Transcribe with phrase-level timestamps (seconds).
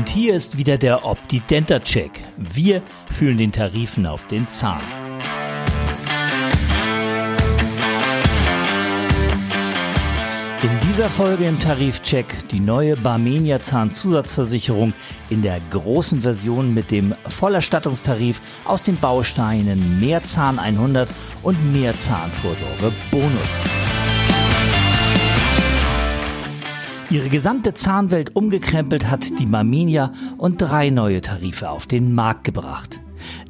[0.00, 2.10] Und hier ist wieder der Opti-Denta-Check.
[2.38, 2.80] Wir
[3.12, 4.80] fühlen den Tarifen auf den Zahn.
[10.62, 14.94] In dieser Folge im Tarifcheck die neue Barmenia Zahnzusatzversicherung
[15.28, 21.10] in der großen Version mit dem Vollerstattungstarif aus den Bausteinen Mehrzahn 100
[21.42, 23.79] und Mehrzahnvorsorge Bonus.
[27.10, 33.00] Ihre gesamte Zahnwelt umgekrempelt hat die Barmenia und drei neue Tarife auf den Markt gebracht.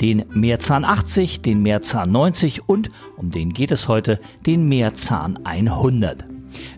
[0.00, 6.24] Den Mehrzahn 80, den Mehrzahn 90 und, um den geht es heute, den Mehrzahn 100.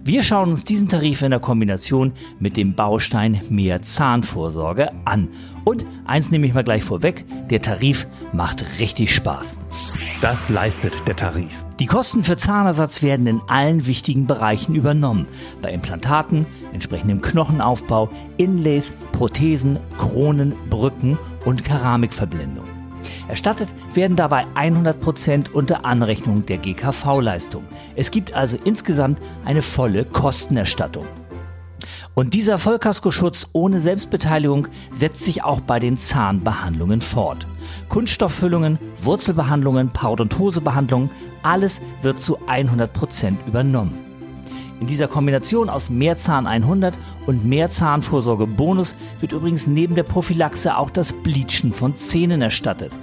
[0.03, 5.29] Wir schauen uns diesen Tarif in der Kombination mit dem Baustein mehr Zahnvorsorge an.
[5.67, 9.59] Und eins nehme ich mal gleich vorweg, der Tarif macht richtig Spaß.
[10.21, 11.65] Das leistet der Tarif.
[11.79, 15.27] Die Kosten für Zahnersatz werden in allen wichtigen Bereichen übernommen.
[15.63, 22.67] Bei Implantaten, entsprechendem Knochenaufbau, Inlays, Prothesen, Kronen, Brücken und Keramikverblendung.
[23.29, 27.65] Erstattet werden dabei 100% unter Anrechnung der GKV-Leistung.
[27.97, 31.07] Es gibt also insgesamt eine volle Kostenerstattung.
[32.15, 37.47] Und dieser Vollkaskoschutz ohne Selbstbeteiligung setzt sich auch bei den Zahnbehandlungen fort.
[37.89, 41.11] Kunststofffüllungen, Wurzelbehandlungen, Parodontosebehandlungen,
[41.43, 44.11] alles wird zu 100% übernommen.
[44.81, 50.91] In dieser Kombination aus Mehrzahn 100 und Mehrzahnvorsorge Bonus wird übrigens neben der Prophylaxe auch
[50.91, 52.97] das Bleachen von Zähnen erstattet.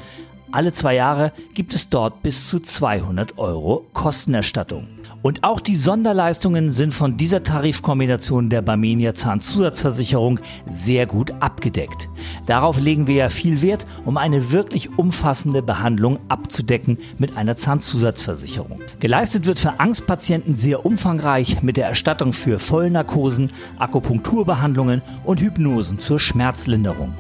[0.52, 4.88] Alle zwei Jahre gibt es dort bis zu 200 Euro Kostenerstattung.
[5.22, 12.08] Und auch die Sonderleistungen sind von dieser Tarifkombination der Barmenia Zahnzusatzversicherung sehr gut abgedeckt.
[12.46, 18.80] Darauf legen wir ja viel Wert, um eine wirklich umfassende Behandlung abzudecken mit einer Zahnzusatzversicherung.
[19.02, 26.20] Geleistet wird für Angstpatienten sehr umfangreich mit der Erstattung für Vollnarkosen, Akupunkturbehandlungen und Hypnosen zur
[26.20, 27.14] Schmerzlinderung.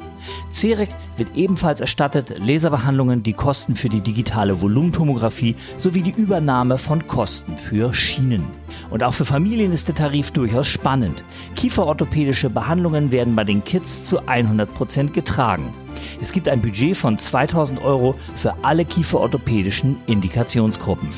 [0.51, 7.07] CEREC wird ebenfalls erstattet, Laserbehandlungen, die Kosten für die digitale Volumentomographie sowie die Übernahme von
[7.07, 8.45] Kosten für Schienen.
[8.89, 11.23] Und auch für Familien ist der Tarif durchaus spannend.
[11.56, 15.73] Kieferorthopädische Behandlungen werden bei den Kids zu 100 Prozent getragen.
[16.22, 21.09] Es gibt ein Budget von 2000 Euro für alle kieferorthopädischen Indikationsgruppen.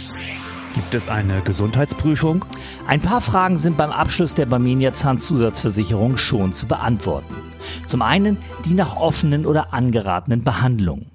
[0.76, 2.46] Gibt es eine Gesundheitsprüfung?
[2.88, 7.49] Ein paar Fragen sind beim Abschluss der Barmenia Zahnzusatzversicherung schon zu beantworten.
[7.86, 11.12] Zum einen die nach offenen oder angeratenen Behandlungen.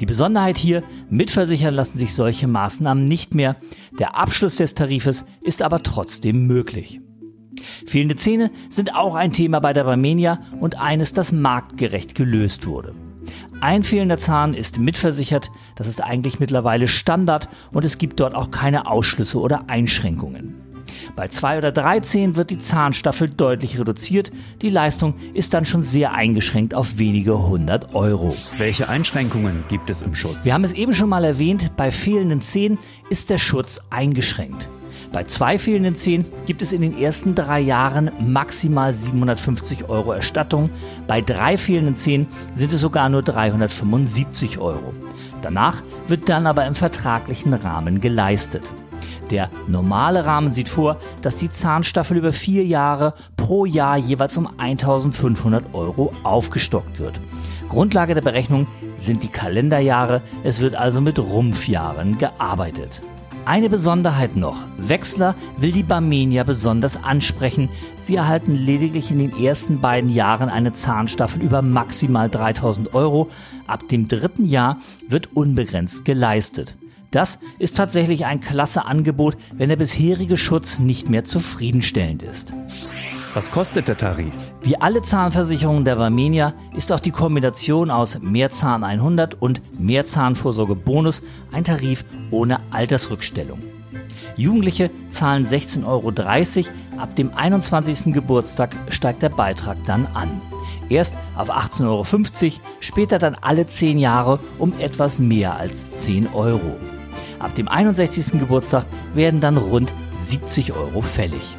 [0.00, 3.56] Die Besonderheit hier, mitversichern lassen sich solche Maßnahmen nicht mehr.
[3.98, 7.00] Der Abschluss des Tarifes ist aber trotzdem möglich.
[7.86, 12.94] Fehlende Zähne sind auch ein Thema bei der Barmenia und eines, das marktgerecht gelöst wurde.
[13.60, 18.50] Ein fehlender Zahn ist mitversichert, das ist eigentlich mittlerweile Standard und es gibt dort auch
[18.50, 20.54] keine Ausschlüsse oder Einschränkungen.
[21.14, 24.30] Bei zwei oder drei Zähnen wird die Zahnstaffel deutlich reduziert.
[24.62, 28.34] Die Leistung ist dann schon sehr eingeschränkt auf wenige hundert Euro.
[28.56, 30.44] Welche Einschränkungen gibt es im Schutz?
[30.44, 32.78] Wir haben es eben schon mal erwähnt, bei fehlenden Zähnen
[33.10, 34.70] ist der Schutz eingeschränkt.
[35.12, 40.70] Bei zwei fehlenden Zähnen gibt es in den ersten drei Jahren maximal 750 Euro Erstattung.
[41.06, 44.92] Bei drei fehlenden Zähnen sind es sogar nur 375 Euro.
[45.40, 48.70] Danach wird dann aber im vertraglichen Rahmen geleistet.
[49.30, 54.48] Der normale Rahmen sieht vor, dass die Zahnstaffel über vier Jahre pro Jahr jeweils um
[54.58, 57.20] 1500 Euro aufgestockt wird.
[57.68, 58.66] Grundlage der Berechnung
[58.98, 63.02] sind die Kalenderjahre, es wird also mit Rumpfjahren gearbeitet.
[63.48, 64.66] Eine Besonderheit noch.
[64.76, 67.70] Wechsler will die Barmenia besonders ansprechen.
[67.98, 73.30] Sie erhalten lediglich in den ersten beiden Jahren eine Zahnstaffel über maximal 3000 Euro.
[73.66, 74.76] Ab dem dritten Jahr
[75.08, 76.76] wird unbegrenzt geleistet.
[77.10, 82.52] Das ist tatsächlich ein klasse Angebot, wenn der bisherige Schutz nicht mehr zufriedenstellend ist.
[83.34, 84.32] Was kostet der Tarif?
[84.62, 91.22] Wie alle Zahnversicherungen der Barmenia ist auch die Kombination aus Mehrzahn 100 und Mehrzahnvorsorge Bonus
[91.52, 93.62] ein Tarif ohne Altersrückstellung.
[94.36, 97.00] Jugendliche zahlen 16,30 Euro.
[97.00, 98.12] Ab dem 21.
[98.12, 100.40] Geburtstag steigt der Beitrag dann an.
[100.88, 106.76] Erst auf 18,50 Euro, später dann alle 10 Jahre um etwas mehr als 10 Euro.
[107.38, 108.38] Ab dem 61.
[108.38, 111.56] Geburtstag werden dann rund 70 Euro fällig.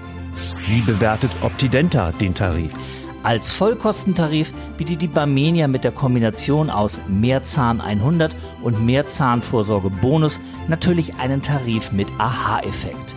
[0.67, 2.73] Wie bewertet Optidenta den Tarif?
[3.21, 10.39] Als Vollkostentarif bietet die Barmenia mit der Kombination aus Mehrzahn 100 und Mehrzahnvorsorge Bonus
[10.69, 13.15] natürlich einen Tarif mit Aha-Effekt.